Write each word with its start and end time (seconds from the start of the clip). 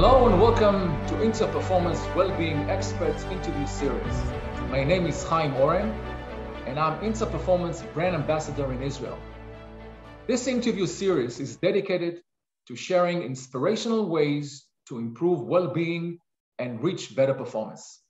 Hello 0.00 0.28
and 0.28 0.40
welcome 0.40 1.06
to 1.08 1.14
Hintsa 1.14 1.50
Performance 1.50 1.98
Wellbeing 2.14 2.70
Experts 2.70 3.24
Interview 3.24 3.66
Series. 3.66 4.22
My 4.70 4.84
name 4.84 5.06
is 5.06 5.24
Chaim 5.24 5.56
Oren, 5.56 5.92
and 6.66 6.78
I'm 6.78 7.00
Hintsa 7.00 7.28
Performance 7.28 7.82
Brand 7.94 8.14
Ambassador 8.14 8.72
in 8.72 8.80
Israel. 8.80 9.18
This 10.28 10.46
interview 10.46 10.86
series 10.86 11.40
is 11.40 11.56
dedicated 11.56 12.22
to 12.68 12.76
sharing 12.76 13.22
inspirational 13.22 14.08
ways 14.08 14.66
to 14.86 14.98
improve 14.98 15.40
well-being 15.40 16.20
and 16.60 16.80
reach 16.80 17.16
better 17.16 17.34
performance. 17.34 18.00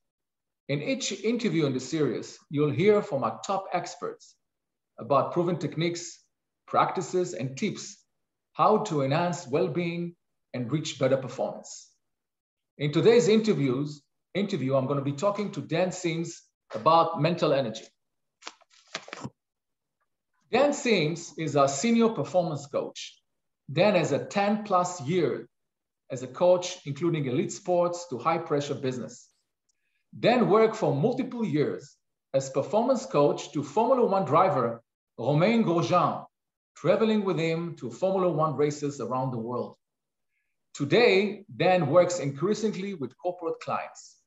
In 0.69 0.83
each 0.83 1.11
interview 1.13 1.65
in 1.65 1.73
the 1.73 1.81
series, 1.81 2.39
you'll 2.51 2.79
hear 2.83 3.01
from 3.01 3.25
our 3.25 3.41
top 3.47 3.65
experts 3.73 4.35
about 4.99 5.33
proven 5.33 5.57
techniques, 5.57 6.23
practices, 6.67 7.33
and 7.33 7.57
tips 7.57 7.97
how 8.53 8.77
to 8.89 9.01
enhance 9.01 9.49
well-being 9.49 10.15
and 10.55 10.71
reach 10.71 10.99
better 10.99 11.17
performance. 11.17 11.91
In 12.79 12.93
today's 12.93 13.29
interviews, 13.29 14.03
interview, 14.35 14.77
I'm 14.77 14.87
going 14.87 14.99
to 14.99 15.05
be 15.05 15.13
talking 15.13 15.51
to 15.53 15.61
Dan 15.61 15.93
Sims 15.93 16.43
about 16.75 17.21
mental 17.21 17.53
energy. 17.53 17.85
Dan 20.51 20.73
Sims 20.73 21.35
is 21.37 21.57
a 21.57 21.69
senior 21.69 22.09
performance 22.09 22.67
coach. 22.67 23.21
Dan 23.71 23.95
has 23.95 24.13
a 24.13 24.25
10 24.25 24.65
plus 24.65 25.01
year 25.03 25.49
as 26.11 26.23
a 26.23 26.27
coach, 26.27 26.79
including 26.87 27.27
elite 27.27 27.53
sports 27.53 28.07
to 28.09 28.19
high 28.19 28.39
pressure 28.39 28.75
business. 28.75 29.29
Dan 30.19 30.49
worked 30.49 30.77
for 30.77 30.95
multiple 30.95 31.45
years 31.45 31.97
as 32.33 32.49
performance 32.49 33.05
coach 33.05 33.53
to 33.53 33.63
Formula 33.63 34.07
One 34.07 34.25
driver 34.25 34.83
Romain 35.19 35.65
Grosjean, 35.65 36.25
traveling 36.77 37.25
with 37.25 37.39
him 37.39 37.77
to 37.77 37.91
Formula 37.91 38.31
One 38.31 38.57
races 38.57 39.01
around 39.01 39.33
the 39.33 39.39
world. 39.39 39.77
Today, 40.79 41.45
Dan 41.57 41.89
works 41.89 42.21
increasingly 42.21 42.95
with 42.95 43.19
corporate 43.19 43.59
clients, 43.59 44.19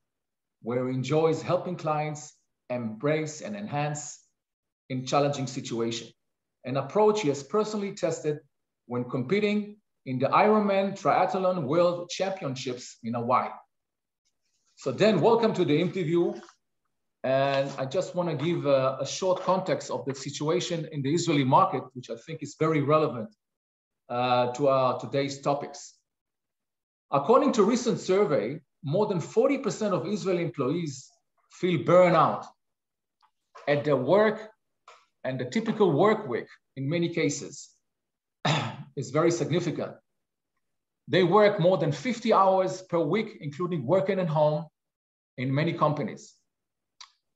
where 0.60 0.86
he 0.86 0.94
enjoys 0.94 1.40
helping 1.40 1.76
clients 1.76 2.34
embrace 2.68 3.40
and 3.40 3.56
enhance 3.56 4.20
in 4.90 5.06
challenging 5.06 5.46
situations, 5.46 6.12
an 6.64 6.76
approach 6.76 7.22
he 7.22 7.28
has 7.28 7.42
personally 7.42 7.94
tested 7.94 8.40
when 8.84 9.04
competing 9.04 9.78
in 10.04 10.18
the 10.18 10.26
Ironman 10.26 10.92
Triathlon 10.92 11.64
World 11.64 12.10
Championships 12.10 12.98
in 13.02 13.14
Hawaii. 13.14 13.48
So 14.76 14.92
Dan, 14.92 15.22
welcome 15.22 15.54
to 15.54 15.64
the 15.64 15.80
interview. 15.80 16.34
And 17.24 17.70
I 17.78 17.86
just 17.86 18.14
want 18.14 18.28
to 18.28 18.44
give 18.44 18.66
a, 18.66 18.98
a, 19.00 19.06
short 19.06 19.40
context 19.40 19.90
of 19.90 20.04
the 20.04 20.14
situation 20.14 20.86
in 20.92 21.00
the 21.00 21.14
Israeli 21.14 21.44
market, 21.44 21.84
which 21.94 22.10
I 22.10 22.16
think 22.26 22.42
is 22.42 22.56
very 22.58 22.82
relevant 22.82 23.34
uh, 24.10 24.52
to 24.52 24.68
our 24.68 25.00
today's 25.00 25.40
topics. 25.40 25.94
According 27.12 27.52
to 27.52 27.62
recent 27.62 28.00
survey, 28.00 28.60
more 28.82 29.06
than 29.06 29.20
40% 29.20 29.92
of 29.92 30.06
Israeli 30.06 30.42
employees 30.42 31.10
feel 31.52 31.80
burnout 31.80 32.46
at 33.68 33.84
their 33.84 33.96
work 33.96 34.48
and 35.22 35.38
the 35.38 35.44
typical 35.44 35.92
work 35.92 36.26
week 36.26 36.46
in 36.76 36.88
many 36.88 37.10
cases 37.10 37.68
is 38.96 39.10
very 39.10 39.30
significant. 39.30 39.92
They 41.06 41.22
work 41.22 41.60
more 41.60 41.76
than 41.76 41.92
50 41.92 42.32
hours 42.32 42.82
per 42.82 42.98
week, 42.98 43.38
including 43.40 43.84
working 43.84 44.18
at 44.18 44.28
home 44.28 44.66
in 45.36 45.54
many 45.54 45.74
companies. 45.74 46.34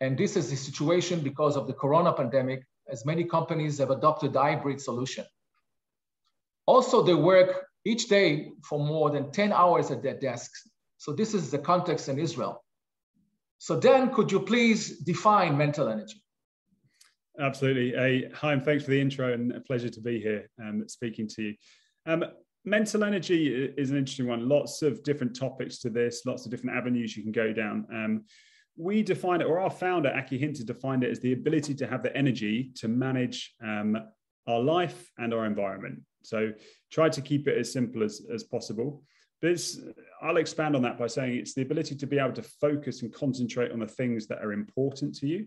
And 0.00 0.16
this 0.16 0.36
is 0.36 0.50
the 0.50 0.56
situation 0.56 1.20
because 1.20 1.56
of 1.56 1.66
the 1.66 1.74
corona 1.74 2.12
pandemic, 2.12 2.62
as 2.88 3.04
many 3.04 3.24
companies 3.24 3.78
have 3.78 3.90
adopted 3.90 4.34
hybrid 4.34 4.80
solution. 4.80 5.24
Also, 6.66 7.02
they 7.02 7.14
work 7.14 7.66
each 7.86 8.08
day 8.08 8.50
for 8.68 8.78
more 8.78 9.10
than 9.10 9.30
10 9.30 9.52
hours 9.52 9.90
at 9.90 10.02
their 10.02 10.18
desks. 10.18 10.68
So 10.98 11.12
this 11.12 11.34
is 11.34 11.50
the 11.50 11.58
context 11.58 12.08
in 12.08 12.18
Israel. 12.18 12.64
So 13.58 13.78
Dan, 13.78 14.12
could 14.12 14.32
you 14.32 14.40
please 14.40 14.98
define 14.98 15.56
mental 15.56 15.88
energy? 15.88 16.20
Absolutely. 17.38 17.90
Hey, 17.92 18.28
hi, 18.34 18.54
and 18.54 18.64
thanks 18.64 18.84
for 18.84 18.90
the 18.90 19.00
intro 19.00 19.32
and 19.32 19.52
a 19.52 19.60
pleasure 19.60 19.90
to 19.90 20.00
be 20.00 20.20
here 20.20 20.48
um, 20.60 20.88
speaking 20.88 21.28
to 21.28 21.42
you. 21.42 21.54
Um, 22.06 22.24
mental 22.64 23.04
energy 23.04 23.72
is 23.76 23.90
an 23.90 23.98
interesting 23.98 24.26
one. 24.26 24.48
Lots 24.48 24.82
of 24.82 25.02
different 25.04 25.36
topics 25.36 25.78
to 25.80 25.90
this, 25.90 26.26
lots 26.26 26.44
of 26.44 26.50
different 26.50 26.76
avenues 26.76 27.16
you 27.16 27.22
can 27.22 27.32
go 27.32 27.52
down. 27.52 27.86
Um, 27.92 28.24
we 28.76 29.02
define 29.02 29.40
it, 29.40 29.44
or 29.44 29.60
our 29.60 29.70
founder, 29.70 30.12
Aki 30.14 30.38
Hintsa, 30.38 30.66
defined 30.66 31.04
it 31.04 31.10
as 31.10 31.20
the 31.20 31.32
ability 31.32 31.74
to 31.76 31.86
have 31.86 32.02
the 32.02 32.14
energy 32.16 32.72
to 32.76 32.88
manage 32.88 33.54
um, 33.62 33.96
our 34.46 34.60
life 34.60 35.10
and 35.18 35.32
our 35.32 35.46
environment. 35.46 36.00
So 36.26 36.52
try 36.90 37.08
to 37.08 37.20
keep 37.20 37.46
it 37.48 37.56
as 37.56 37.72
simple 37.72 38.02
as, 38.02 38.22
as 38.32 38.42
possible. 38.42 39.02
But 39.42 39.60
I'll 40.22 40.38
expand 40.38 40.74
on 40.74 40.82
that 40.82 40.98
by 40.98 41.06
saying 41.06 41.36
it's 41.36 41.54
the 41.54 41.62
ability 41.62 41.94
to 41.96 42.06
be 42.06 42.18
able 42.18 42.32
to 42.32 42.42
focus 42.42 43.02
and 43.02 43.12
concentrate 43.12 43.70
on 43.70 43.78
the 43.78 43.86
things 43.86 44.26
that 44.28 44.42
are 44.42 44.52
important 44.52 45.14
to 45.16 45.26
you 45.26 45.46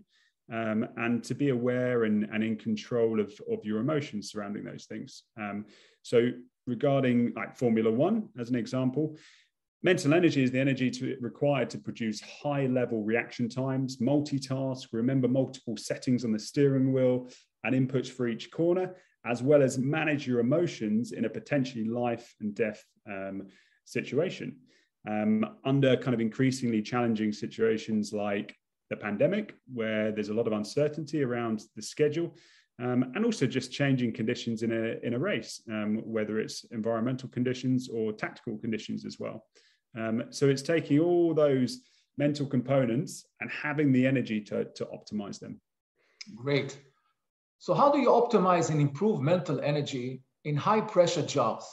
um, 0.52 0.86
and 0.96 1.22
to 1.24 1.34
be 1.34 1.50
aware 1.50 2.04
and, 2.04 2.24
and 2.32 2.42
in 2.42 2.56
control 2.56 3.20
of, 3.20 3.32
of 3.50 3.64
your 3.64 3.80
emotions 3.80 4.30
surrounding 4.30 4.64
those 4.64 4.86
things. 4.86 5.24
Um, 5.38 5.66
so, 6.02 6.30
regarding 6.66 7.32
like 7.34 7.56
Formula 7.56 7.90
One, 7.90 8.28
as 8.38 8.48
an 8.48 8.56
example, 8.56 9.16
mental 9.82 10.14
energy 10.14 10.42
is 10.42 10.50
the 10.50 10.60
energy 10.60 10.90
to, 10.90 11.16
required 11.20 11.70
to 11.70 11.78
produce 11.78 12.20
high 12.20 12.66
level 12.66 13.02
reaction 13.02 13.48
times, 13.48 13.96
multitask, 13.96 14.88
remember 14.92 15.26
multiple 15.26 15.76
settings 15.76 16.24
on 16.24 16.32
the 16.32 16.38
steering 16.38 16.92
wheel 16.92 17.28
and 17.64 17.74
inputs 17.74 18.08
for 18.08 18.28
each 18.28 18.50
corner, 18.50 18.94
as 19.24 19.42
well 19.42 19.62
as 19.62 19.78
manage 19.78 20.26
your 20.26 20.40
emotions 20.40 21.12
in 21.12 21.24
a 21.24 21.30
potentially 21.30 21.84
life 21.84 22.34
and 22.40 22.54
death 22.54 22.84
um, 23.08 23.46
situation. 23.84 24.56
Um, 25.08 25.56
under 25.64 25.96
kind 25.96 26.12
of 26.12 26.20
increasingly 26.20 26.82
challenging 26.82 27.32
situations 27.32 28.12
like 28.12 28.54
the 28.90 28.96
pandemic, 28.96 29.54
where 29.72 30.12
there's 30.12 30.28
a 30.28 30.34
lot 30.34 30.46
of 30.46 30.52
uncertainty 30.52 31.22
around 31.22 31.62
the 31.74 31.82
schedule, 31.82 32.34
um, 32.82 33.12
and 33.14 33.24
also 33.24 33.46
just 33.46 33.72
changing 33.72 34.12
conditions 34.12 34.62
in 34.62 34.72
a, 34.72 35.06
in 35.06 35.14
a 35.14 35.18
race, 35.18 35.62
um, 35.70 36.02
whether 36.04 36.38
it's 36.38 36.64
environmental 36.70 37.28
conditions 37.28 37.88
or 37.88 38.12
tactical 38.12 38.58
conditions 38.58 39.04
as 39.06 39.18
well. 39.18 39.46
Um, 39.98 40.24
so 40.30 40.48
it's 40.48 40.62
taking 40.62 40.98
all 40.98 41.34
those 41.34 41.80
mental 42.18 42.46
components 42.46 43.24
and 43.40 43.50
having 43.50 43.92
the 43.92 44.06
energy 44.06 44.40
to, 44.42 44.64
to 44.64 44.86
optimize 44.86 45.38
them. 45.38 45.60
Great. 46.36 46.78
So, 47.60 47.74
how 47.74 47.92
do 47.92 47.98
you 48.00 48.08
optimize 48.08 48.70
and 48.70 48.80
improve 48.80 49.20
mental 49.20 49.60
energy 49.60 50.22
in 50.44 50.56
high 50.56 50.80
pressure 50.80 51.22
jobs? 51.22 51.66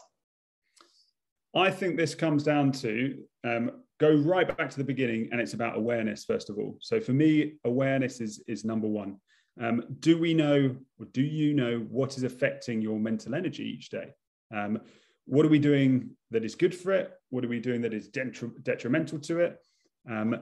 I 1.56 1.72
think 1.72 1.96
this 1.96 2.14
comes 2.14 2.44
down 2.44 2.74
to 2.74 3.24
um, 3.46 3.72
go 3.98 4.14
right 4.14 4.56
back 4.58 4.70
to 4.70 4.78
the 4.78 4.84
beginning 4.84 5.30
and 5.32 5.40
it's 5.40 5.54
about 5.54 5.78
awareness 5.78 6.26
first 6.26 6.50
of 6.50 6.58
all. 6.58 6.78
So 6.82 7.00
for 7.00 7.14
me 7.14 7.54
awareness 7.64 8.20
is 8.20 8.44
is 8.48 8.66
number 8.66 8.88
one. 8.88 9.16
Um, 9.60 9.84
do 10.02 10.18
we 10.18 10.34
know 10.34 10.76
or 11.00 11.06
do 11.14 11.24
you 11.24 11.54
know 11.54 11.80
what 11.90 12.18
is 12.18 12.24
affecting 12.24 12.82
your 12.82 13.00
mental 13.00 13.34
energy 13.34 13.64
each 13.64 13.90
day? 13.90 14.10
Um, 14.54 14.82
what 15.26 15.46
are 15.46 15.50
we 15.50 15.58
doing 15.58 16.12
that 16.32 16.44
is 16.44 16.56
good 16.56 16.76
for 16.76 16.92
it? 16.92 17.14
What 17.30 17.46
are 17.46 17.50
we 17.50 17.62
doing 17.62 17.82
that 17.82 17.94
is 17.94 18.10
detri- 18.10 18.62
detrimental 18.64 19.20
to 19.20 19.40
it? 19.40 19.58
Um, 20.10 20.42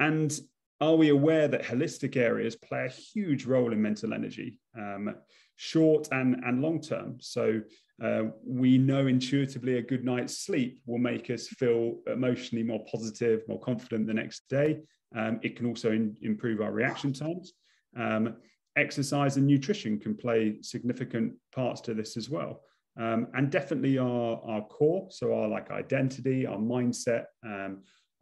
and 0.00 0.36
are 0.82 0.96
we 0.96 1.08
aware 1.08 1.48
that 1.48 1.62
holistic 1.62 2.16
areas 2.16 2.56
play 2.56 2.84
a 2.86 2.90
huge 2.90 3.46
role 3.46 3.72
in 3.72 3.80
mental 3.80 4.12
energy 4.12 4.58
um, 4.76 5.14
short 5.56 6.08
and, 6.12 6.36
and 6.44 6.60
long 6.60 6.80
term 6.80 7.16
so 7.20 7.62
uh, 8.02 8.24
we 8.44 8.78
know 8.78 9.06
intuitively 9.06 9.78
a 9.78 9.82
good 9.82 10.04
night's 10.04 10.38
sleep 10.38 10.80
will 10.86 10.98
make 10.98 11.30
us 11.30 11.46
feel 11.46 11.98
emotionally 12.06 12.64
more 12.64 12.84
positive, 12.90 13.42
more 13.46 13.60
confident 13.60 14.06
the 14.08 14.14
next 14.14 14.48
day. 14.48 14.80
Um, 15.14 15.38
it 15.42 15.56
can 15.56 15.66
also 15.66 15.92
in, 15.92 16.16
improve 16.20 16.60
our 16.60 16.72
reaction 16.72 17.12
times. 17.12 17.52
Um, 17.96 18.36
exercise 18.76 19.36
and 19.36 19.46
nutrition 19.46 20.00
can 20.00 20.16
play 20.16 20.56
significant 20.62 21.34
parts 21.54 21.80
to 21.82 21.94
this 21.94 22.16
as 22.16 22.28
well. 22.28 22.62
Um, 22.98 23.28
and 23.34 23.50
definitely 23.50 23.98
our, 23.98 24.40
our 24.44 24.62
core, 24.62 25.06
so 25.10 25.34
our 25.34 25.46
like 25.48 25.70
identity, 25.70 26.44
our 26.44 26.58
mindset. 26.58 27.26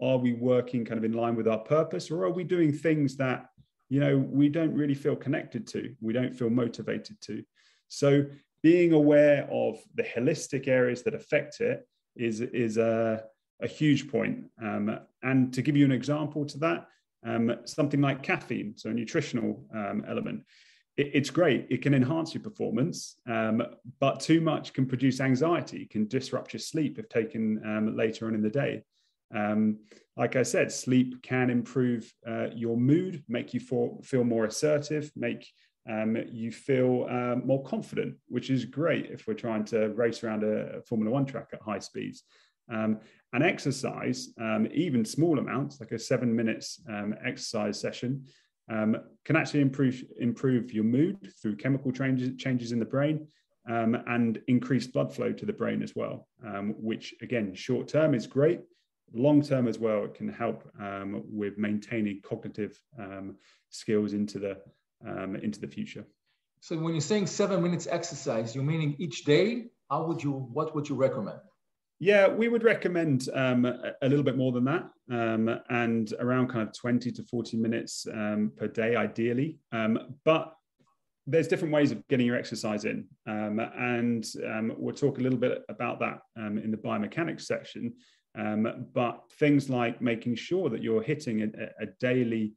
Are 0.02 0.18
we 0.18 0.32
working 0.32 0.84
kind 0.84 0.98
of 0.98 1.04
in 1.04 1.12
line 1.12 1.36
with 1.36 1.48
our 1.48 1.58
purpose, 1.58 2.10
or 2.10 2.24
are 2.24 2.32
we 2.32 2.44
doing 2.44 2.72
things 2.72 3.16
that 3.16 3.46
you 3.88 4.00
know 4.00 4.16
we 4.18 4.48
don't 4.48 4.74
really 4.74 4.94
feel 4.94 5.16
connected 5.16 5.66
to, 5.68 5.94
we 6.00 6.12
don't 6.12 6.34
feel 6.34 6.50
motivated 6.50 7.20
to? 7.22 7.42
So 7.88 8.24
being 8.62 8.92
aware 8.92 9.48
of 9.50 9.78
the 9.94 10.02
holistic 10.02 10.68
areas 10.68 11.02
that 11.02 11.14
affect 11.14 11.60
it 11.60 11.86
is, 12.16 12.40
is 12.40 12.76
a, 12.76 13.24
a 13.62 13.66
huge 13.66 14.10
point. 14.10 14.44
Um, 14.62 14.98
and 15.22 15.52
to 15.54 15.62
give 15.62 15.76
you 15.76 15.84
an 15.84 15.92
example 15.92 16.44
to 16.46 16.58
that, 16.58 16.86
um, 17.26 17.56
something 17.64 18.00
like 18.00 18.22
caffeine, 18.22 18.74
so 18.76 18.90
a 18.90 18.94
nutritional 18.94 19.64
um, 19.74 20.04
element, 20.08 20.44
it, 20.96 21.10
it's 21.14 21.30
great. 21.30 21.66
It 21.70 21.82
can 21.82 21.94
enhance 21.94 22.34
your 22.34 22.42
performance, 22.42 23.16
um, 23.26 23.62
but 23.98 24.20
too 24.20 24.40
much 24.40 24.72
can 24.72 24.86
produce 24.86 25.20
anxiety, 25.20 25.86
can 25.86 26.06
disrupt 26.06 26.52
your 26.52 26.60
sleep 26.60 26.98
if 26.98 27.08
taken 27.08 27.60
um, 27.64 27.96
later 27.96 28.26
on 28.26 28.34
in 28.34 28.42
the 28.42 28.50
day. 28.50 28.82
Um, 29.34 29.78
like 30.16 30.36
I 30.36 30.42
said, 30.42 30.70
sleep 30.72 31.22
can 31.22 31.50
improve 31.50 32.12
uh, 32.26 32.48
your 32.54 32.76
mood, 32.76 33.24
make 33.28 33.54
you 33.54 33.60
feel, 33.60 34.00
feel 34.02 34.24
more 34.24 34.44
assertive, 34.44 35.10
make 35.16 35.46
um, 35.88 36.16
you 36.30 36.52
feel 36.52 37.06
um, 37.08 37.46
more 37.46 37.62
confident, 37.64 38.16
which 38.28 38.50
is 38.50 38.64
great 38.64 39.06
if 39.06 39.26
we're 39.26 39.34
trying 39.34 39.64
to 39.66 39.88
race 39.90 40.22
around 40.22 40.44
a, 40.44 40.82
Formula 40.82 41.10
One 41.10 41.24
track 41.24 41.48
at 41.52 41.62
high 41.62 41.78
speeds. 41.78 42.24
Um, 42.70 42.98
and 43.32 43.42
exercise, 43.42 44.28
um, 44.40 44.68
even 44.72 45.04
small 45.04 45.38
amounts, 45.38 45.80
like 45.80 45.92
a 45.92 45.98
seven 45.98 46.34
minutes 46.34 46.80
um, 46.88 47.14
exercise 47.24 47.80
session, 47.80 48.24
can 48.68 49.36
actually 49.36 49.60
improve 49.62 50.04
improve 50.20 50.72
your 50.72 50.84
mood 50.84 51.32
through 51.42 51.56
chemical 51.56 51.90
changes 51.90 52.36
changes 52.36 52.70
in 52.70 52.78
the 52.78 52.84
brain 52.84 53.26
um, 53.68 53.96
and 54.06 54.40
increase 54.46 54.86
blood 54.86 55.12
flow 55.12 55.32
to 55.32 55.46
the 55.46 55.52
brain 55.52 55.82
as 55.82 55.94
well. 55.96 56.28
Um, 56.46 56.74
which 56.78 57.14
again, 57.20 57.54
short 57.54 57.88
term 57.88 58.14
is 58.14 58.26
great. 58.26 58.60
Long 59.12 59.42
term 59.42 59.66
as 59.66 59.78
well, 59.78 60.04
it 60.04 60.14
can 60.14 60.28
help 60.28 60.70
um, 60.80 61.24
with 61.28 61.58
maintaining 61.58 62.20
cognitive 62.22 62.80
skills 63.68 64.12
into 64.12 64.38
the 64.38 64.56
into 65.42 65.60
the 65.60 65.66
future. 65.66 66.04
So 66.60 66.76
when 66.76 66.92
you're 66.92 67.00
saying 67.00 67.26
seven 67.26 67.62
minutes 67.62 67.86
exercise, 67.90 68.54
you're 68.54 68.64
meaning 68.64 68.94
each 68.98 69.24
day. 69.24 69.66
How 69.90 70.06
would 70.06 70.22
you? 70.22 70.30
What 70.30 70.74
would 70.74 70.88
you 70.88 70.94
recommend? 70.94 71.40
Yeah, 71.98 72.28
we 72.28 72.48
would 72.48 72.64
recommend 72.64 73.28
um, 73.34 73.66
a, 73.66 74.08
little 74.08 74.22
bit 74.22 74.36
more 74.36 74.52
than 74.52 74.64
that, 74.64 74.88
um, 75.10 75.60
and 75.68 76.14
around 76.18 76.48
kind 76.48 76.66
of 76.66 76.74
20 76.74 77.10
to 77.12 77.22
40 77.22 77.58
minutes 77.58 78.06
um, 78.10 78.52
per 78.56 78.68
day, 78.68 78.96
ideally. 78.96 79.58
Um, 79.70 80.16
but 80.24 80.54
there's 81.26 81.46
different 81.46 81.74
ways 81.74 81.92
of 81.92 82.06
getting 82.08 82.24
your 82.24 82.36
exercise 82.36 82.86
in, 82.86 83.06
um, 83.26 83.58
and 83.58 84.24
um, 84.46 84.72
we'll 84.78 84.94
talk 84.94 85.18
a 85.18 85.20
little 85.20 85.38
bit 85.38 85.62
about 85.68 86.00
that 86.00 86.20
in 86.36 86.70
the 86.70 86.78
biomechanics 86.78 87.42
section. 87.42 87.92
But 88.34 89.24
things 89.38 89.68
like 89.68 90.00
making 90.00 90.34
sure 90.36 90.68
that 90.70 90.82
you're 90.82 91.02
hitting 91.02 91.42
a, 91.42 91.82
a 91.82 91.86
daily 91.98 92.54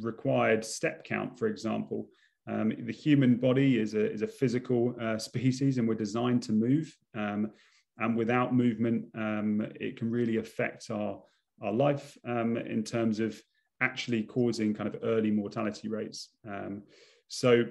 required 0.00 0.64
step 0.64 1.04
count, 1.04 1.38
for 1.38 1.46
example. 1.46 2.08
the 2.46 2.92
human 2.92 3.36
body 3.36 3.78
is 3.78 3.94
a, 3.94 4.12
is 4.12 4.22
a 4.22 4.26
physical 4.26 4.94
uh, 5.00 5.18
species, 5.28 5.78
and 5.78 5.88
we're 5.88 5.94
designed 5.94 6.42
to 6.42 6.52
move 6.52 6.96
and 8.00 8.16
without 8.16 8.54
movement, 8.54 9.06
um, 9.14 9.66
it 9.78 9.96
can 9.96 10.10
really 10.10 10.38
affect 10.38 10.90
our 10.90 11.22
our 11.62 11.72
life 11.72 12.16
um, 12.26 12.56
in 12.56 12.82
terms 12.82 13.20
of 13.20 13.38
actually 13.82 14.22
causing 14.22 14.72
kind 14.72 14.92
of 14.92 15.00
early 15.02 15.30
mortality 15.30 15.88
rates. 15.88 16.30
Um, 16.48 16.82
so, 17.28 17.64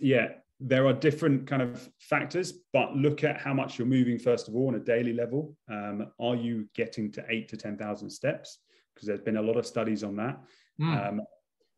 yeah, 0.00 0.30
there 0.60 0.86
are 0.86 0.92
different 0.92 1.46
kind 1.46 1.62
of 1.62 1.88
factors, 1.98 2.52
but 2.72 2.94
look 2.94 3.24
at 3.24 3.40
how 3.40 3.54
much 3.54 3.78
you're 3.78 3.86
moving 3.86 4.18
first 4.18 4.46
of 4.46 4.54
all 4.54 4.68
on 4.68 4.74
a 4.74 4.80
daily 4.80 5.14
level. 5.14 5.56
Um, 5.70 6.12
are 6.20 6.36
you 6.36 6.68
getting 6.74 7.10
to 7.12 7.24
eight 7.28 7.48
to 7.48 7.56
ten 7.56 7.78
thousand 7.78 8.10
steps? 8.10 8.58
Because 8.94 9.08
there's 9.08 9.20
been 9.20 9.38
a 9.38 9.42
lot 9.42 9.56
of 9.56 9.66
studies 9.66 10.04
on 10.04 10.16
that. 10.16 10.38
Mm. 10.80 11.18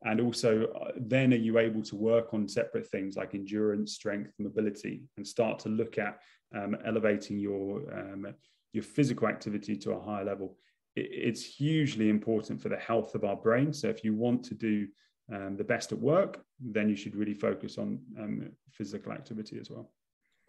and 0.05 0.21
also, 0.21 0.67
uh, 0.67 0.93
then 0.97 1.33
are 1.33 1.37
you 1.37 1.59
able 1.59 1.83
to 1.83 1.97
work 1.97 2.35
on 2.35 2.49
separate 2.49 2.89
things 2.89 3.17
like 3.17 3.35
endurance, 3.35 3.95
strength, 3.95 4.33
mobility, 4.39 5.05
and 5.17 5.27
start 5.27 5.59
to 5.61 5.69
look 5.69 5.99
at 5.99 6.19
um, 6.55 6.77
elevating 6.85 7.39
your 7.39 7.83
um, 7.93 8.27
your 8.73 8.83
physical 8.83 9.29
activity 9.29 9.77
to 9.77 9.93
a 9.93 10.01
higher 10.01 10.25
level. 10.25 10.57
It, 10.97 11.09
it's 11.11 11.45
hugely 11.45 12.09
important 12.09 12.61
for 12.61 12.69
the 12.69 12.77
health 12.77 13.15
of 13.15 13.25
our 13.25 13.37
brain. 13.37 13.73
So 13.73 13.89
if 13.89 14.03
you 14.03 14.15
want 14.15 14.45
to 14.45 14.55
do 14.55 14.89
um, 15.33 15.57
the 15.57 15.65
best 15.65 15.93
at 15.93 15.99
work, 15.99 16.41
then 16.61 16.89
you 16.89 16.97
should 16.97 17.17
really 17.17 17.35
focus 17.35 17.79
on 17.79 18.01
um, 18.19 18.51
physical 18.71 19.13
activity 19.13 19.59
as 19.59 19.71
well. 19.71 19.91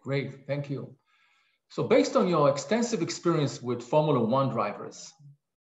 Great, 0.00 0.46
thank 0.46 0.68
you. 0.68 0.94
So 1.70 1.84
based 1.84 2.16
on 2.16 2.28
your 2.28 2.50
extensive 2.50 3.02
experience 3.02 3.62
with 3.62 3.82
Formula 3.82 4.20
One 4.20 4.50
drivers, 4.50 5.12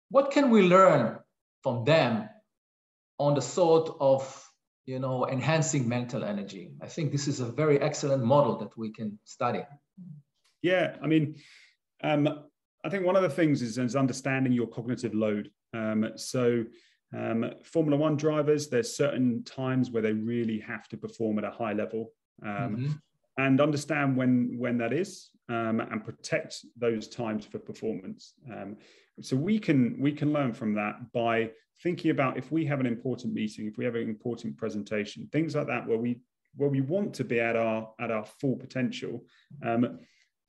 what 0.09 0.31
can 0.31 0.49
we 0.49 0.61
learn 0.61 1.17
from 1.63 1.83
them 1.83 2.29
on 3.17 3.33
the 3.35 3.41
sort 3.41 3.97
of 3.99 4.45
you 4.85 4.99
know 4.99 5.27
enhancing 5.27 5.89
mental 5.89 6.23
energy? 6.23 6.71
I 6.81 6.87
think 6.87 7.11
this 7.11 7.27
is 7.27 7.39
a 7.39 7.45
very 7.45 7.81
excellent 7.81 8.23
model 8.23 8.57
that 8.59 8.77
we 8.77 8.91
can 8.91 9.19
study. 9.25 9.63
Yeah, 10.61 10.95
I 11.01 11.07
mean, 11.07 11.35
um, 12.03 12.45
I 12.83 12.89
think 12.89 13.05
one 13.05 13.15
of 13.15 13.23
the 13.23 13.29
things 13.29 13.61
is, 13.61 13.77
is 13.77 13.95
understanding 13.95 14.53
your 14.53 14.67
cognitive 14.67 15.13
load. 15.13 15.51
Um, 15.73 16.11
so, 16.15 16.65
um, 17.15 17.51
Formula 17.63 17.97
One 17.97 18.15
drivers, 18.15 18.67
there's 18.67 18.95
certain 18.95 19.43
times 19.43 19.91
where 19.91 20.01
they 20.01 20.13
really 20.13 20.59
have 20.59 20.87
to 20.89 20.97
perform 20.97 21.39
at 21.39 21.43
a 21.43 21.51
high 21.51 21.73
level, 21.73 22.11
um, 22.43 22.49
mm-hmm. 22.49 22.91
and 23.37 23.61
understand 23.61 24.15
when 24.15 24.55
when 24.57 24.77
that 24.77 24.93
is, 24.93 25.29
um, 25.49 25.79
and 25.79 26.03
protect 26.03 26.65
those 26.77 27.07
times 27.07 27.45
for 27.45 27.59
performance. 27.59 28.33
Um, 28.51 28.77
so 29.21 29.35
we 29.35 29.59
can 29.59 29.99
we 29.99 30.11
can 30.11 30.31
learn 30.31 30.53
from 30.53 30.73
that 30.75 31.11
by 31.11 31.51
thinking 31.81 32.11
about 32.11 32.37
if 32.37 32.51
we 32.51 32.65
have 32.65 32.79
an 32.79 32.85
important 32.85 33.33
meeting, 33.33 33.67
if 33.67 33.77
we 33.77 33.85
have 33.85 33.95
an 33.95 34.03
important 34.03 34.57
presentation, 34.57 35.27
things 35.31 35.55
like 35.55 35.67
that, 35.67 35.87
where 35.87 35.97
we 35.97 36.21
where 36.55 36.69
we 36.69 36.81
want 36.81 37.13
to 37.15 37.23
be 37.23 37.39
at 37.39 37.55
our 37.55 37.89
at 37.99 38.11
our 38.11 38.25
full 38.25 38.55
potential. 38.55 39.25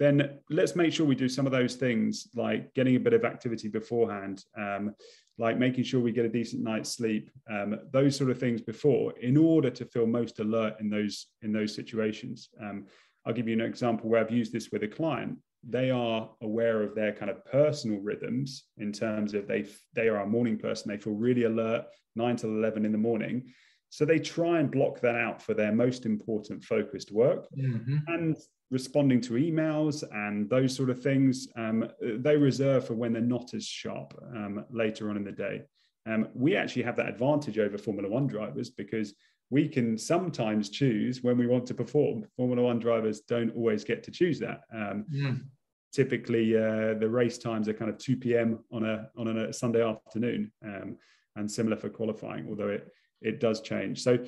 Then 0.00 0.38
let's 0.48 0.74
make 0.74 0.94
sure 0.94 1.04
we 1.04 1.14
do 1.14 1.28
some 1.28 1.44
of 1.44 1.52
those 1.52 1.76
things 1.76 2.26
like 2.34 2.72
getting 2.72 2.96
a 2.96 3.00
bit 3.00 3.12
of 3.12 3.26
activity 3.26 3.68
beforehand, 3.68 4.42
um, 4.56 4.94
like 5.36 5.58
making 5.58 5.84
sure 5.84 6.00
we 6.00 6.10
get 6.10 6.24
a 6.24 6.28
decent 6.30 6.62
night's 6.62 6.90
sleep, 6.90 7.30
um, 7.50 7.78
those 7.92 8.16
sort 8.16 8.30
of 8.30 8.38
things 8.38 8.62
before, 8.62 9.12
in 9.18 9.36
order 9.36 9.68
to 9.68 9.84
feel 9.84 10.06
most 10.06 10.40
alert 10.40 10.74
in 10.80 10.88
those 10.88 11.26
in 11.42 11.52
those 11.52 11.74
situations. 11.74 12.48
Um, 12.58 12.86
I'll 13.26 13.34
give 13.34 13.46
you 13.46 13.52
an 13.52 13.60
example 13.60 14.08
where 14.08 14.22
I've 14.22 14.30
used 14.30 14.54
this 14.54 14.70
with 14.72 14.82
a 14.84 14.88
client. 14.88 15.36
They 15.62 15.90
are 15.90 16.30
aware 16.40 16.82
of 16.82 16.94
their 16.94 17.12
kind 17.12 17.30
of 17.30 17.44
personal 17.44 18.00
rhythms 18.00 18.64
in 18.78 18.92
terms 18.92 19.34
of 19.34 19.46
they 19.46 19.66
they 19.94 20.08
are 20.08 20.22
a 20.22 20.26
morning 20.26 20.56
person. 20.56 20.90
They 20.90 20.96
feel 20.96 21.12
really 21.12 21.44
alert 21.44 21.84
nine 22.16 22.36
till 22.36 22.50
eleven 22.50 22.86
in 22.86 22.92
the 22.92 22.98
morning. 22.98 23.52
So 23.90 24.06
they 24.06 24.18
try 24.18 24.60
and 24.60 24.70
block 24.70 25.00
that 25.00 25.16
out 25.16 25.42
for 25.42 25.52
their 25.52 25.72
most 25.72 26.06
important 26.06 26.64
focused 26.64 27.12
work. 27.12 27.48
Mm-hmm. 27.58 27.98
And 28.06 28.36
responding 28.70 29.20
to 29.20 29.34
emails 29.34 30.04
and 30.12 30.48
those 30.48 30.74
sort 30.74 30.90
of 30.90 31.02
things, 31.02 31.48
um, 31.56 31.88
they 32.00 32.36
reserve 32.36 32.86
for 32.86 32.94
when 32.94 33.12
they're 33.12 33.22
not 33.22 33.52
as 33.54 33.64
sharp 33.66 34.14
um, 34.34 34.64
later 34.70 35.10
on 35.10 35.16
in 35.16 35.24
the 35.24 35.32
day. 35.32 35.62
Um, 36.06 36.28
we 36.34 36.56
actually 36.56 36.82
have 36.84 36.96
that 36.96 37.08
advantage 37.08 37.58
over 37.58 37.76
Formula 37.76 38.08
One 38.08 38.26
drivers 38.26 38.70
because 38.70 39.14
we 39.50 39.68
can 39.68 39.98
sometimes 39.98 40.70
choose 40.70 41.22
when 41.22 41.36
we 41.36 41.46
want 41.46 41.66
to 41.66 41.74
perform. 41.74 42.24
Formula 42.36 42.62
One 42.62 42.78
drivers 42.78 43.20
don't 43.20 43.54
always 43.56 43.84
get 43.84 44.02
to 44.04 44.10
choose 44.10 44.38
that. 44.38 44.62
Mm. 44.72 45.44
Typically, 45.92 46.56
uh, 46.56 46.94
the 46.94 47.08
race 47.08 47.36
times 47.36 47.68
are 47.68 47.74
kind 47.74 47.90
of 47.90 47.98
2 47.98 48.16
p.m. 48.16 48.60
on 48.72 48.84
a 48.84 49.08
on 49.16 49.26
a 49.26 49.52
Sunday 49.52 49.82
afternoon, 49.82 50.52
um, 50.64 50.96
and 51.34 51.50
similar 51.50 51.76
for 51.76 51.88
qualifying, 51.88 52.46
although 52.48 52.68
it 52.68 52.88
it 53.20 53.40
does 53.40 53.60
change. 53.60 54.00
So 54.00 54.18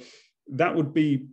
that 0.48 0.74
would 0.74 0.92
be 0.92 1.28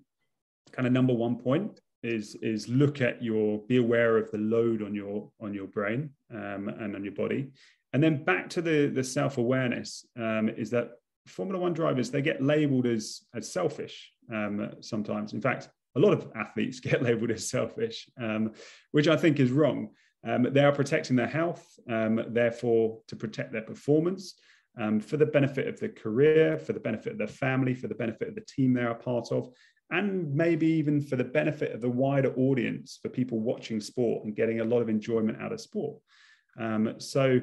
kind 0.71 0.85
of 0.85 0.93
number 0.93 1.13
one 1.13 1.35
point 1.35 1.79
is 2.03 2.35
is 2.35 2.67
look 2.69 3.01
at 3.01 3.21
your 3.21 3.59
be 3.67 3.77
aware 3.77 4.17
of 4.17 4.31
the 4.31 4.37
load 4.37 4.81
on 4.81 4.95
your 4.95 5.29
on 5.41 5.53
your 5.53 5.67
brain 5.67 6.09
um, 6.33 6.69
and 6.69 6.95
on 6.95 7.03
your 7.03 7.13
body. 7.13 7.51
And 7.93 8.01
then 8.01 8.23
back 8.23 8.49
to 8.51 8.61
the 8.61 8.87
the 8.87 9.03
self-awareness 9.03 10.05
um, 10.17 10.49
is 10.49 10.69
that 10.71 10.91
formula 11.27 11.61
one 11.61 11.73
drivers 11.73 12.09
they 12.09 12.21
get 12.21 12.41
labeled 12.41 12.85
as 12.85 13.21
as 13.35 13.51
selfish 13.51 14.11
um, 14.33 14.71
sometimes. 14.81 15.33
In 15.33 15.41
fact 15.41 15.69
a 15.95 15.99
lot 15.99 16.13
of 16.13 16.31
athletes 16.35 16.79
get 16.89 17.03
labeled 17.03 17.31
as 17.31 17.49
selfish 17.49 18.07
um, 18.21 18.51
which 18.91 19.07
i 19.07 19.17
think 19.17 19.39
is 19.39 19.51
wrong. 19.51 19.89
Um, 20.25 20.47
they 20.51 20.65
are 20.65 20.73
protecting 20.73 21.15
their 21.15 21.27
health 21.27 21.65
um, 21.89 22.21
therefore 22.29 22.99
to 23.07 23.15
protect 23.15 23.53
their 23.53 23.61
performance 23.61 24.35
for 25.01 25.17
the 25.17 25.25
benefit 25.25 25.67
of 25.67 25.77
the 25.77 25.89
career 25.89 26.57
for 26.57 26.71
the 26.71 26.79
benefit 26.79 27.11
of 27.11 27.17
their 27.17 27.27
family 27.27 27.73
for 27.73 27.89
the 27.89 27.95
benefit 27.95 28.29
of 28.29 28.35
the 28.35 28.45
team 28.55 28.73
they're 28.73 28.93
part 28.93 29.29
of 29.29 29.49
and 29.91 30.33
maybe 30.33 30.67
even 30.67 31.01
for 31.01 31.15
the 31.15 31.23
benefit 31.23 31.73
of 31.73 31.81
the 31.81 31.89
wider 31.89 32.33
audience 32.35 32.99
for 33.01 33.09
people 33.09 33.39
watching 33.39 33.81
sport 33.81 34.25
and 34.25 34.35
getting 34.35 34.59
a 34.59 34.65
lot 34.65 34.81
of 34.81 34.89
enjoyment 34.89 35.41
out 35.41 35.51
of 35.51 35.61
sport. 35.61 35.97
Um, 36.59 36.95
so 36.99 37.39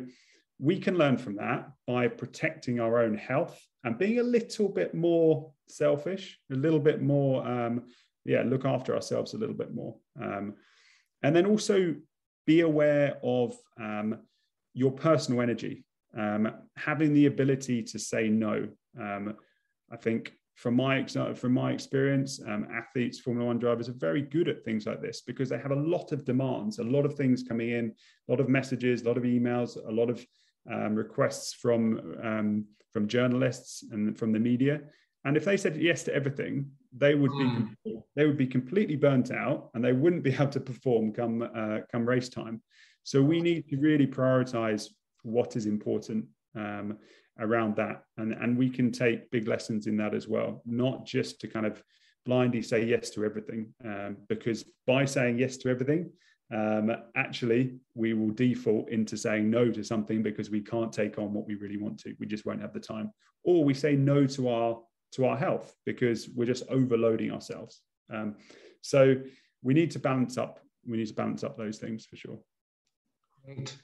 we 0.58 0.78
can 0.78 0.96
learn 0.96 1.18
from 1.18 1.36
that 1.36 1.70
by 1.86 2.08
protecting 2.08 2.80
our 2.80 3.00
own 3.00 3.16
health 3.16 3.60
and 3.84 3.98
being 3.98 4.20
a 4.20 4.22
little 4.22 4.68
bit 4.68 4.94
more 4.94 5.52
selfish, 5.68 6.38
a 6.52 6.54
little 6.54 6.78
bit 6.80 7.02
more, 7.02 7.46
um, 7.46 7.84
yeah, 8.24 8.42
look 8.42 8.64
after 8.64 8.94
ourselves 8.94 9.34
a 9.34 9.38
little 9.38 9.54
bit 9.54 9.74
more. 9.74 9.96
Um, 10.20 10.54
and 11.22 11.34
then 11.34 11.46
also 11.46 11.94
be 12.46 12.60
aware 12.60 13.18
of 13.22 13.56
um, 13.80 14.18
your 14.72 14.92
personal 14.92 15.40
energy, 15.40 15.84
um, 16.16 16.52
having 16.76 17.12
the 17.12 17.26
ability 17.26 17.82
to 17.82 17.98
say 17.98 18.28
no. 18.28 18.68
Um, 18.98 19.34
I 19.90 19.96
think 19.96 20.32
from 20.56 20.74
my 20.74 21.04
from 21.04 21.52
my 21.52 21.70
experience, 21.70 22.40
um, 22.46 22.66
athletes, 22.72 23.20
Formula 23.20 23.46
One 23.46 23.58
drivers 23.58 23.90
are 23.90 23.92
very 23.92 24.22
good 24.22 24.48
at 24.48 24.64
things 24.64 24.86
like 24.86 25.02
this 25.02 25.20
because 25.20 25.50
they 25.50 25.58
have 25.58 25.70
a 25.70 25.76
lot 25.76 26.12
of 26.12 26.24
demands, 26.24 26.78
a 26.78 26.82
lot 26.82 27.04
of 27.04 27.14
things 27.14 27.42
coming 27.42 27.70
in, 27.70 27.92
a 28.28 28.32
lot 28.32 28.40
of 28.40 28.48
messages, 28.48 29.02
a 29.02 29.08
lot 29.08 29.18
of 29.18 29.24
emails, 29.24 29.76
a 29.76 29.92
lot 29.92 30.08
of 30.08 30.26
um, 30.72 30.94
requests 30.94 31.52
from 31.52 32.16
um, 32.22 32.64
from 32.90 33.06
journalists 33.06 33.84
and 33.92 34.18
from 34.18 34.32
the 34.32 34.38
media. 34.38 34.80
And 35.26 35.36
if 35.36 35.44
they 35.44 35.58
said 35.58 35.76
yes 35.76 36.04
to 36.04 36.14
everything, 36.14 36.70
they 36.96 37.14
would 37.14 37.32
mm. 37.32 37.68
be 37.84 37.90
hmm. 37.90 37.98
they 38.16 38.24
would 38.24 38.38
be 38.38 38.46
completely 38.46 38.96
burnt 38.96 39.30
out, 39.30 39.68
and 39.74 39.84
they 39.84 39.92
wouldn't 39.92 40.22
be 40.22 40.32
able 40.40 40.48
to 40.48 40.60
perform 40.60 41.12
come 41.12 41.42
uh, 41.54 41.80
come 41.92 42.08
race 42.08 42.30
time. 42.30 42.62
So 43.02 43.22
we 43.22 43.42
need 43.42 43.68
to 43.68 43.76
really 43.76 44.06
prioritize 44.06 44.88
what 45.22 45.54
is 45.54 45.66
important 45.66 46.24
um, 46.56 46.96
around 47.38 47.76
that 47.76 48.02
and 48.16 48.32
and 48.32 48.56
we 48.56 48.68
can 48.68 48.90
take 48.90 49.30
big 49.30 49.46
lessons 49.46 49.86
in 49.86 49.96
that 49.96 50.14
as 50.14 50.26
well 50.26 50.62
not 50.64 51.04
just 51.04 51.40
to 51.40 51.46
kind 51.48 51.66
of 51.66 51.82
blindly 52.24 52.62
say 52.62 52.84
yes 52.84 53.10
to 53.10 53.24
everything 53.24 53.72
um, 53.84 54.16
because 54.28 54.64
by 54.86 55.04
saying 55.04 55.38
yes 55.38 55.56
to 55.56 55.68
everything 55.68 56.10
um, 56.54 56.92
actually 57.16 57.78
we 57.94 58.14
will 58.14 58.30
default 58.30 58.88
into 58.88 59.16
saying 59.16 59.50
no 59.50 59.70
to 59.70 59.82
something 59.82 60.22
because 60.22 60.50
we 60.50 60.60
can't 60.60 60.92
take 60.92 61.18
on 61.18 61.32
what 61.32 61.46
we 61.46 61.56
really 61.56 61.76
want 61.76 61.98
to. 62.00 62.14
We 62.20 62.26
just 62.26 62.46
won't 62.46 62.60
have 62.60 62.72
the 62.72 62.80
time, 62.80 63.10
or 63.42 63.64
we 63.64 63.74
say 63.74 63.96
no 63.96 64.26
to 64.26 64.48
our 64.48 64.80
to 65.12 65.26
our 65.26 65.36
health 65.36 65.74
because 65.84 66.28
we're 66.28 66.46
just 66.46 66.64
overloading 66.68 67.32
ourselves. 67.32 67.80
Um, 68.12 68.36
so 68.82 69.16
we 69.62 69.74
need 69.74 69.90
to 69.92 69.98
balance 69.98 70.38
up. 70.38 70.60
We 70.86 70.98
need 70.98 71.08
to 71.08 71.14
balance 71.14 71.42
up 71.42 71.56
those 71.56 71.78
things 71.78 72.06
for 72.06 72.16
sure. 72.16 72.38
Great. 73.44 73.76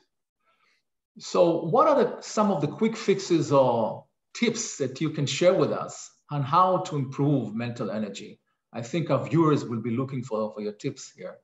So, 1.18 1.64
what 1.64 1.88
are 1.88 2.04
the, 2.04 2.20
some 2.20 2.50
of 2.50 2.60
the 2.60 2.68
quick 2.68 2.96
fixes 2.96 3.52
or 3.52 4.04
tips 4.34 4.78
that 4.78 5.00
you 5.00 5.10
can 5.10 5.26
share 5.26 5.54
with 5.54 5.72
us 5.72 6.10
on 6.30 6.42
how 6.42 6.78
to 6.78 6.96
improve 6.96 7.54
mental 7.54 7.90
energy? 7.90 8.40
I 8.72 8.82
think 8.82 9.10
our 9.10 9.22
viewers 9.28 9.64
will 9.64 9.82
be 9.82 9.90
looking 9.90 10.22
for, 10.22 10.52
for 10.54 10.62
your 10.62 10.72
tips 10.72 11.12
here. 11.14 11.36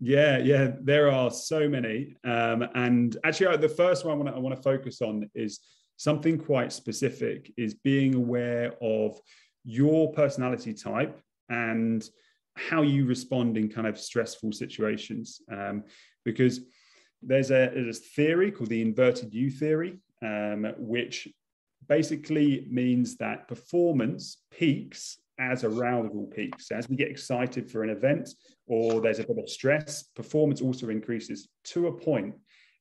Yeah, 0.00 0.38
yeah, 0.38 0.72
there 0.82 1.10
are 1.10 1.30
so 1.30 1.68
many. 1.68 2.16
Um, 2.24 2.66
and 2.74 3.16
actually, 3.24 3.56
the 3.58 3.68
first 3.68 4.04
one 4.04 4.14
I 4.14 4.16
want, 4.16 4.28
to, 4.28 4.34
I 4.34 4.38
want 4.38 4.56
to 4.56 4.62
focus 4.62 5.00
on 5.00 5.30
is 5.34 5.60
something 5.96 6.36
quite 6.36 6.72
specific 6.72 7.52
is 7.56 7.74
being 7.74 8.14
aware 8.14 8.74
of 8.82 9.18
your 9.64 10.12
personality 10.12 10.74
type 10.74 11.20
and 11.48 12.08
how 12.56 12.82
you 12.82 13.06
respond 13.06 13.56
in 13.56 13.68
kind 13.68 13.86
of 13.86 13.98
stressful 13.98 14.52
situations. 14.52 15.40
Um, 15.50 15.84
because 16.24 16.60
there's 17.26 17.50
a, 17.50 17.70
there's 17.74 17.98
a 17.98 18.02
theory 18.02 18.50
called 18.50 18.70
the 18.70 18.82
inverted 18.82 19.32
U 19.32 19.50
theory, 19.50 19.98
um, 20.22 20.66
which 20.78 21.28
basically 21.88 22.66
means 22.70 23.16
that 23.16 23.48
performance 23.48 24.38
peaks 24.50 25.18
as 25.38 25.64
arousal 25.64 26.30
peaks. 26.34 26.70
As 26.70 26.88
we 26.88 26.96
get 26.96 27.10
excited 27.10 27.70
for 27.70 27.82
an 27.82 27.90
event 27.90 28.30
or 28.66 29.00
there's 29.00 29.18
a 29.18 29.26
bit 29.26 29.38
of 29.38 29.48
stress, 29.48 30.04
performance 30.14 30.60
also 30.60 30.88
increases 30.88 31.48
to 31.64 31.88
a 31.88 31.92
point. 31.92 32.34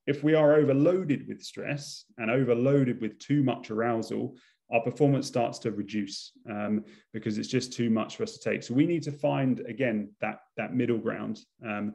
If 0.06 0.24
we 0.24 0.36
are 0.36 0.54
overloaded 0.54 1.28
with 1.28 1.42
stress 1.42 2.06
and 2.18 2.30
overloaded 2.30 3.02
with 3.02 3.18
too 3.20 3.44
much 3.44 3.72
arousal, 3.72 4.36
our 4.72 4.82
performance 4.82 5.28
starts 5.28 5.60
to 5.60 5.72
reduce 5.72 6.32
um, 6.50 6.84
because 7.14 7.38
it's 7.38 7.48
just 7.48 7.74
too 7.74 7.90
much 7.90 8.18
for 8.18 8.24
us 8.24 8.38
to 8.38 8.50
take. 8.50 8.64
So 8.64 8.74
we 8.74 8.86
need 8.86 9.04
to 9.04 9.12
find 9.12 9.60
again 9.62 10.12
that 10.22 10.40
that 10.58 10.74
middle 10.74 10.98
ground. 10.98 11.40
Um, 11.66 11.94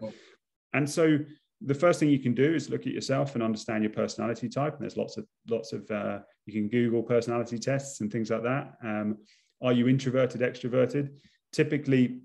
and 0.73 0.88
so 0.88 1.19
the 1.61 1.75
first 1.75 1.99
thing 1.99 2.09
you 2.09 2.21
can 2.21 2.35
do 2.35 2.55
is 2.55 2.71
look 2.71 2.87
at 2.87 2.93
yourself 2.93 3.35
and 3.35 3.43
understand 3.43 3.83
your 3.83 3.93
personality 3.93 4.49
type. 4.49 4.75
And 4.75 4.83
there's 4.83 4.97
lots 4.97 5.17
of 5.17 5.27
lots 5.49 5.73
of 5.73 5.91
uh, 5.91 6.21
you 6.47 6.53
can 6.53 6.69
Google 6.69 7.03
personality 7.03 7.59
tests 7.59 8.00
and 8.00 8.11
things 8.11 8.31
like 8.31 8.43
that. 8.45 8.75
Um, 8.83 9.19
are 9.61 9.73
you 9.73 9.88
introverted, 9.88 10.41
extroverted? 10.41 11.11
Typically, 11.53 12.21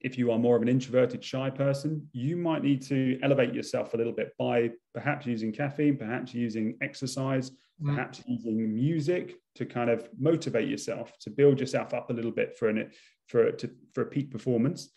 if 0.00 0.18
you 0.18 0.30
are 0.30 0.38
more 0.38 0.56
of 0.56 0.62
an 0.62 0.68
introverted, 0.68 1.22
shy 1.22 1.50
person, 1.50 2.08
you 2.12 2.36
might 2.36 2.62
need 2.62 2.82
to 2.82 3.18
elevate 3.22 3.54
yourself 3.54 3.94
a 3.94 3.96
little 3.96 4.12
bit 4.12 4.32
by 4.38 4.70
perhaps 4.94 5.26
using 5.26 5.52
caffeine, 5.52 5.96
perhaps 5.96 6.34
using 6.34 6.76
exercise, 6.82 7.50
mm. 7.82 7.94
perhaps 7.94 8.22
using 8.26 8.74
music 8.74 9.36
to 9.54 9.66
kind 9.66 9.90
of 9.90 10.08
motivate 10.18 10.68
yourself 10.68 11.12
to 11.20 11.30
build 11.30 11.60
yourself 11.60 11.94
up 11.94 12.10
a 12.10 12.12
little 12.12 12.30
bit 12.30 12.56
for 12.58 12.68
an 12.68 12.90
for 13.28 13.52
to, 13.52 13.70
for 13.94 14.02
a 14.02 14.06
peak 14.06 14.30
performance. 14.30 14.90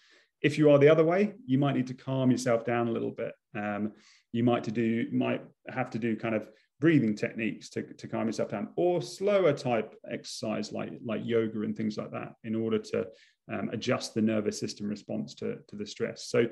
If 0.43 0.57
you 0.57 0.69
are 0.69 0.77
the 0.77 0.89
other 0.89 1.03
way, 1.03 1.33
you 1.45 1.57
might 1.57 1.75
need 1.75 1.87
to 1.87 1.93
calm 1.93 2.29
yourself 2.29 2.65
down 2.65 2.87
a 2.87 2.91
little 2.91 3.11
bit. 3.11 3.33
Um, 3.55 3.93
you 4.33 4.43
might 4.43 4.63
to 4.65 4.71
do 4.71 5.07
might 5.11 5.41
have 5.69 5.89
to 5.91 5.99
do 5.99 6.15
kind 6.15 6.35
of 6.35 6.47
breathing 6.79 7.15
techniques 7.15 7.69
to, 7.69 7.81
to 7.93 8.07
calm 8.09 8.27
yourself 8.27 8.49
down 8.49 8.67
or 8.75 9.01
slower 9.01 9.53
type 9.53 9.95
exercise 10.11 10.73
like 10.73 10.91
like 11.05 11.21
yoga 11.23 11.61
and 11.61 11.77
things 11.77 11.95
like 11.95 12.11
that 12.11 12.33
in 12.43 12.55
order 12.55 12.77
to 12.77 13.07
um, 13.49 13.69
adjust 13.71 14.13
the 14.13 14.21
nervous 14.21 14.59
system 14.59 14.87
response 14.89 15.33
to, 15.35 15.59
to 15.69 15.77
the 15.77 15.85
stress 15.85 16.27
so 16.27 16.45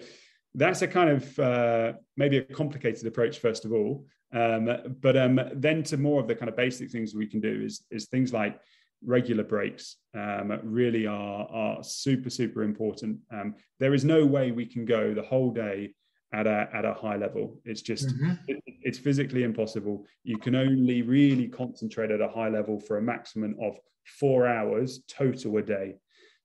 that's 0.55 0.81
a 0.83 0.87
kind 0.87 1.09
of 1.09 1.39
uh, 1.39 1.93
maybe 2.15 2.37
a 2.37 2.43
complicated 2.43 3.05
approach 3.05 3.39
first 3.39 3.65
of 3.65 3.73
all 3.73 4.05
um, 4.33 4.69
but 5.01 5.17
um, 5.17 5.41
then 5.53 5.83
to 5.83 5.97
more 5.97 6.21
of 6.21 6.27
the 6.29 6.35
kind 6.35 6.47
of 6.47 6.55
basic 6.55 6.89
things 6.89 7.13
we 7.13 7.27
can 7.27 7.41
do 7.41 7.61
is, 7.65 7.83
is 7.91 8.05
things 8.05 8.31
like 8.31 8.57
regular 9.03 9.43
breaks 9.43 9.97
um, 10.15 10.59
really 10.63 11.07
are, 11.07 11.47
are 11.49 11.83
super 11.83 12.29
super 12.29 12.63
important 12.63 13.17
um, 13.33 13.55
there 13.79 13.93
is 13.93 14.05
no 14.05 14.25
way 14.25 14.51
we 14.51 14.65
can 14.65 14.85
go 14.85 15.13
the 15.13 15.21
whole 15.21 15.51
day 15.51 15.93
at 16.33 16.47
a 16.47 16.69
at 16.73 16.85
a 16.85 16.93
high 16.93 17.17
level. 17.17 17.59
It's 17.65 17.81
just 17.81 18.07
mm-hmm. 18.07 18.33
it, 18.47 18.63
it's 18.81 18.97
physically 18.97 19.43
impossible. 19.43 20.05
You 20.23 20.37
can 20.37 20.55
only 20.55 21.01
really 21.01 21.47
concentrate 21.47 22.11
at 22.11 22.21
a 22.21 22.27
high 22.27 22.49
level 22.49 22.79
for 22.79 22.97
a 22.97 23.01
maximum 23.01 23.55
of 23.61 23.77
four 24.05 24.47
hours 24.47 25.01
total 25.07 25.57
a 25.57 25.61
day. 25.61 25.95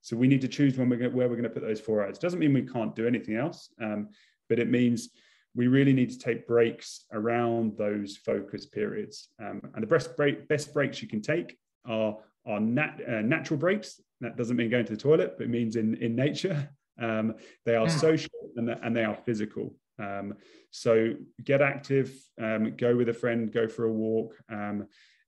So 0.01 0.17
we 0.17 0.29
need 0.29 0.41
to 0.43 0.49
choose 0.49 0.77
when 0.77 0.89
we're 0.89 0.99
going, 0.99 1.15
where 1.15 1.29
we're 1.29 1.37
going 1.37 1.49
to 1.49 1.51
put 1.51 1.63
those 1.63 1.81
four 1.81 2.05
hours. 2.05 2.19
Doesn't 2.19 2.39
mean 2.39 2.53
we 2.53 2.63
can't 2.63 2.95
do 2.95 3.07
anything 3.07 3.37
else, 3.37 3.71
um, 3.83 4.09
but 4.49 4.59
it 4.59 4.71
means 4.71 5.11
we 5.55 5.69
really 5.69 5.93
need 5.93 6.11
to 6.11 6.19
take 6.19 6.47
breaks 6.47 7.07
around 7.13 7.77
those 7.79 8.17
focus 8.17 8.67
periods. 8.67 9.31
Um, 9.41 9.63
and 9.75 9.83
the 9.83 9.87
best 9.87 10.17
break, 10.17 10.47
best 10.49 10.75
breaks 10.75 11.01
you 11.01 11.09
can 11.09 11.23
take 11.23 11.57
are 11.87 12.17
are 12.47 12.61
nat, 12.61 13.01
uh, 13.07 13.23
natural 13.23 13.59
breaks. 13.59 14.01
That 14.21 14.37
doesn't 14.37 14.57
mean 14.57 14.71
going 14.71 14.87
to 14.87 14.93
the 14.93 15.01
toilet, 15.01 15.35
but 15.37 15.45
it 15.45 15.51
means 15.51 15.77
in 15.77 15.95
in 15.97 16.15
nature. 16.15 16.71
Um, 16.99 17.35
they 17.67 17.77
are 17.77 17.87
yeah. 17.87 17.97
social 17.97 18.31
and, 18.57 18.71
and 18.71 18.97
they 18.97 19.05
are 19.05 19.15
physical. 19.15 19.75
Um, 19.99 20.35
so 20.71 21.15
get 21.45 21.61
active, 21.61 22.13
um, 22.41 22.75
go 22.77 22.97
with 22.97 23.09
a 23.09 23.15
friend, 23.15 23.53
go 23.53 23.69
for 23.69 23.85
a 23.85 23.93
walk, 23.93 24.35
um, 24.51 24.87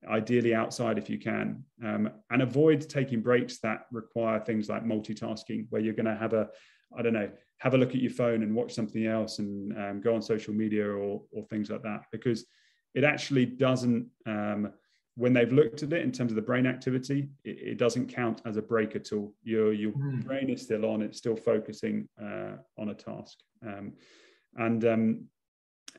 ideally 0.09 0.55
outside 0.55 0.97
if 0.97 1.11
you 1.11 1.19
can, 1.19 1.65
um, 1.85 2.11
and 2.31 2.43
avoid 2.43 2.89
taking 2.89 3.21
breaks 3.21 3.59
that 3.61 3.87
require 3.93 4.41
things 4.41 4.69
like 4.69 4.85
multitasking, 4.85 5.67
where 5.71 5.83
you're 5.83 5.95
going 5.95 6.07
to 6.07 6.17
have 6.17 6.33
a, 6.33 6.49
I 6.97 7.03
don't 7.03 7.15
know, 7.15 7.31
have 7.59 7.75
a 7.75 7.79
look 7.79 7.91
at 7.91 8.01
your 8.01 8.13
phone 8.13 8.43
and 8.43 8.55
watch 8.55 8.73
something 8.75 9.07
else 9.07 9.41
and 9.41 9.77
um, 9.77 10.01
go 10.01 10.15
on 10.15 10.23
social 10.23 10.55
media 10.55 10.87
or, 10.87 11.23
or 11.33 11.45
things 11.45 11.69
like 11.71 11.83
that, 11.83 12.05
because 12.13 12.47
it 12.95 13.05
actually 13.05 13.47
doesn't 13.47 14.07
um, 14.27 14.73
when 15.19 15.33
they've 15.33 15.53
looked 15.53 15.83
at 15.83 15.93
it 15.93 16.03
in 16.03 16.13
terms 16.13 16.31
of 16.31 16.37
the 16.37 16.43
brain 16.43 16.65
activity, 16.65 17.29
it, 17.43 17.59
it 17.71 17.79
doesn't 17.79 18.07
count 18.07 18.41
as 18.47 18.57
a 18.57 18.63
break 18.63 18.95
at 18.95 19.13
all. 19.13 19.35
Your 19.43 19.73
your 19.73 19.91
mm. 19.91 20.25
brain 20.25 20.49
is 20.49 20.63
still 20.63 20.87
on; 20.87 21.03
it's 21.03 21.19
still 21.19 21.35
focusing 21.35 22.09
uh, 22.23 22.53
on 22.79 22.91
a 22.91 22.95
task. 22.95 23.37
Um, 23.67 23.95
and 24.55 24.85
um, 24.85 25.25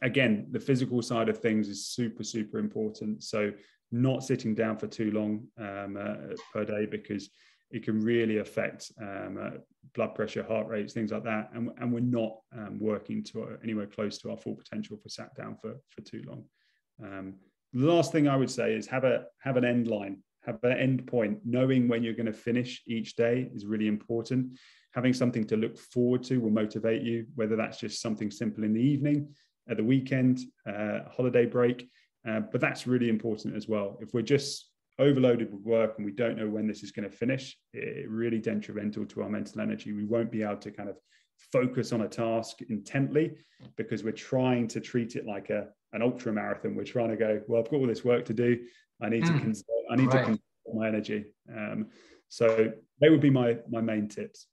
again, 0.02 0.48
the 0.52 0.60
physical 0.60 1.02
side 1.02 1.28
of 1.28 1.38
things 1.38 1.68
is 1.68 1.88
super 1.88 2.24
super 2.24 2.60
important. 2.60 3.24
So 3.24 3.52
not 3.92 4.24
sitting 4.24 4.56
down 4.56 4.78
for 4.78 4.88
too 4.88 5.12
long 5.12 5.48
um, 5.58 5.98
uh, 5.98 6.36
per 6.54 6.64
day 6.64 6.86
because 6.86 7.30
it 7.72 7.84
can 7.84 8.00
really 8.00 8.38
affect 8.38 8.90
um, 9.02 9.38
uh, 9.42 9.58
blood 9.96 10.16
pressure, 10.16 10.44
heart 10.44 10.68
rates, 10.68 10.94
things 10.94 11.12
like 11.12 11.24
that. 11.24 11.50
And, 11.54 11.72
and 11.80 11.92
we're 11.92 12.00
not 12.00 12.38
um, 12.58 12.80
working 12.80 13.24
to 13.26 13.58
anywhere 13.64 13.86
close 13.86 14.18
to 14.20 14.32
our 14.32 14.38
full 14.38 14.56
potential 14.56 14.96
for 14.96 15.10
sat 15.10 15.36
down 15.36 15.58
for 15.58 15.76
for 15.90 16.02
too 16.04 16.24
long. 16.26 16.46
The 17.74 17.86
last 17.86 18.12
thing 18.12 18.28
I 18.28 18.36
would 18.36 18.50
say 18.50 18.74
is 18.74 18.88
have 18.88 19.04
a 19.04 19.26
have 19.42 19.58
an 19.58 19.66
end 19.66 19.88
line, 19.88 20.24
have 20.44 20.64
an 20.64 20.78
end 20.78 21.08
point. 21.08 21.40
Knowing 21.46 21.88
when 21.88 22.04
you're 22.04 22.14
going 22.14 22.26
to 22.26 22.34
finish 22.34 22.82
each 22.88 23.16
day 23.16 23.50
is 23.54 23.66
really 23.66 23.88
important. 23.88 24.58
Having 24.94 25.14
something 25.14 25.46
to 25.46 25.58
look 25.58 25.78
forward 25.78 26.24
to 26.24 26.40
will 26.40 26.50
motivate 26.50 27.04
you, 27.04 27.28
whether 27.36 27.56
that's 27.56 27.80
just 27.80 28.02
something 28.02 28.32
simple 28.32 28.64
in 28.64 28.74
the 28.74 28.82
evening, 28.82 29.30
at 29.70 29.78
the 29.78 29.84
weekend, 29.84 30.40
uh, 30.68 31.02
holiday 31.12 31.46
break. 31.46 31.88
Uh, 32.28 32.40
but 32.52 32.60
that's 32.60 32.88
really 32.88 33.08
important 33.08 33.56
as 33.56 33.68
well. 33.68 33.98
If 34.02 34.14
we're 34.14 34.22
just 34.24 34.72
overloaded 34.98 35.54
with 35.54 35.62
work 35.62 35.94
and 35.98 36.06
we 36.06 36.12
don't 36.12 36.38
know 36.38 36.50
when 36.50 36.68
this 36.68 36.84
is 36.84 36.92
going 36.92 37.10
to 37.10 37.16
finish, 37.16 37.56
it 37.74 38.10
really 38.10 38.40
detrimental 38.40 39.06
to 39.06 39.22
our 39.22 39.30
mental 39.30 39.62
energy. 39.62 39.94
We 39.94 40.06
won't 40.06 40.32
be 40.32 40.44
able 40.44 40.58
to 40.58 40.72
kind 40.72 40.90
of 40.90 40.98
focus 41.52 41.94
on 41.94 42.02
a 42.02 42.08
task 42.08 42.62
intently 42.68 43.38
because 43.78 44.04
we're 44.04 44.12
trying 44.12 44.68
to 44.70 44.82
treat 44.82 45.16
it 45.16 45.26
like 45.26 45.50
a 45.50 45.70
an 45.94 46.02
ultra 46.02 46.32
marathon. 46.32 46.76
We're 46.76 46.84
trying 46.84 47.10
to 47.10 47.18
go, 47.18 47.42
well, 47.48 47.62
I've 47.62 47.70
got 47.70 47.78
all 47.78 47.88
this 47.88 48.04
work 48.04 48.26
to 48.26 48.34
do. 48.34 48.60
I 49.02 49.10
need 49.10 49.24
mm. 49.24 49.34
to 49.34 49.40
conserve, 49.40 49.66
I 49.92 49.96
need 49.96 50.08
right. 50.08 50.20
to 50.20 50.24
conserve 50.26 50.40
my 50.74 50.88
energy. 50.88 51.26
Um, 51.50 51.88
so 52.28 52.72
they 53.02 53.10
would 53.10 53.22
be 53.22 53.30
my 53.30 53.58
my 53.70 53.82
main 53.82 54.08
tips. 54.08 54.48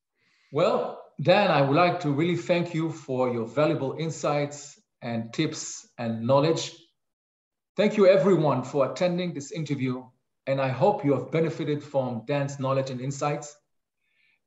Well, 0.52 1.02
Dan, 1.20 1.50
I 1.50 1.60
would 1.62 1.76
like 1.76 2.00
to 2.00 2.10
really 2.10 2.36
thank 2.36 2.74
you 2.74 2.90
for 2.90 3.32
your 3.32 3.46
valuable 3.46 3.96
insights 3.98 4.80
and 5.02 5.32
tips 5.32 5.86
and 5.98 6.26
knowledge. 6.26 6.72
Thank 7.76 7.96
you 7.96 8.06
everyone 8.06 8.62
for 8.62 8.90
attending 8.90 9.34
this 9.34 9.52
interview, 9.52 10.04
and 10.46 10.60
I 10.60 10.68
hope 10.68 11.04
you 11.04 11.12
have 11.12 11.30
benefited 11.30 11.82
from 11.82 12.22
Dan's 12.26 12.58
knowledge 12.58 12.90
and 12.90 13.00
insights. 13.00 13.54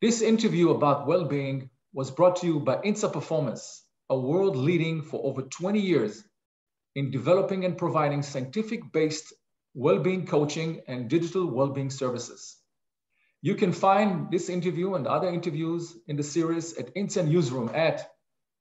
This 0.02 0.22
interview 0.22 0.70
about 0.72 1.06
well-being 1.08 1.70
was 1.94 2.10
brought 2.10 2.38
to 2.38 2.48
you 2.48 2.60
by 2.60 2.78
Hintsa 2.78 3.12
Performance, 3.12 3.84
a 4.10 4.18
world 4.18 4.56
leading 4.56 5.02
for 5.02 5.24
over 5.24 5.42
20 5.42 5.80
years 5.80 6.24
in 6.96 7.12
developing 7.12 7.66
and 7.66 7.78
providing 7.78 8.24
scientific-based 8.24 9.34
well-being 9.74 10.26
coaching 10.26 10.82
and 10.88 11.10
digital 11.10 11.46
well-being 11.46 11.90
services. 11.90 12.58
You 13.42 13.56
can 13.56 13.72
find 13.72 14.30
this 14.32 14.50
interview 14.50 14.96
and 14.96 15.08
other 15.08 15.30
interviews 15.30 15.96
in 16.08 16.18
the 16.18 16.24
series 16.24 16.78
at 16.78 16.94
Hintsa 16.94 17.26
Newsroom 17.26 17.72
at 17.74 18.12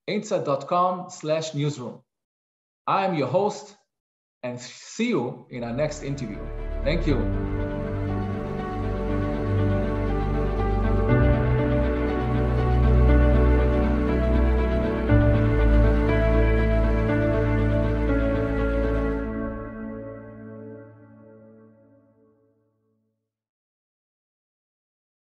hintsa.com 0.09 1.11
slash 1.11 1.55
newsroom. 1.55 2.01
I 2.87 3.05
am 3.05 3.15
your 3.15 3.29
host 3.29 3.77
and 4.43 4.61
see 4.61 5.09
you 5.09 5.47
in 5.51 5.65
our 5.65 5.73
next 5.73 6.03
interview. 6.03 6.39
Thank 6.85 7.07
you. 7.07 7.48